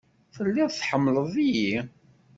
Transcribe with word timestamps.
Telliḍ 0.35 0.69
tḥemmleḍ-iyi? 0.71 1.73